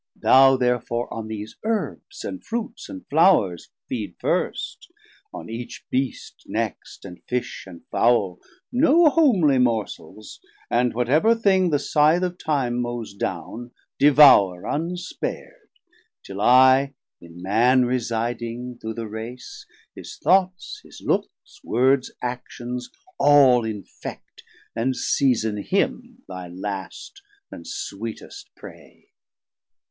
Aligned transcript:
Thou 0.19 0.57
therefore 0.57 1.13
on 1.13 1.27
these 1.27 1.57
Herbs, 1.63 2.23
and 2.23 2.43
Fruits, 2.43 2.89
& 2.99 3.09
Flours 3.11 3.69
Feed 3.87 4.15
first, 4.19 4.91
on 5.31 5.47
each 5.47 5.85
Beast 5.91 6.41
next, 6.47 7.05
and 7.05 7.21
Fish, 7.29 7.65
and 7.67 7.81
Fowle, 7.91 8.39
No 8.71 9.09
homely 9.11 9.59
morsels, 9.59 10.39
and 10.71 10.95
whatever 10.95 11.35
thing 11.35 11.69
The 11.69 11.77
Sithe 11.77 12.23
of 12.23 12.39
Time 12.39 12.81
mowes 12.81 13.13
down, 13.13 13.73
devour 13.99 14.63
unspar'd, 14.65 15.69
Till 16.23 16.41
I 16.41 16.95
in 17.21 17.39
Man 17.39 17.85
residing 17.85 18.79
through 18.81 18.95
the 18.95 19.07
Race, 19.07 19.67
His 19.93 20.17
thoughts, 20.17 20.79
his 20.83 21.03
looks, 21.05 21.63
words, 21.63 22.09
actions 22.23 22.89
all 23.19 23.63
infect, 23.63 24.43
And 24.75 24.95
season 24.95 25.57
him 25.57 26.23
thy 26.27 26.47
last 26.47 27.21
and 27.51 27.67
sweetest 27.67 28.49
prey. 28.55 29.09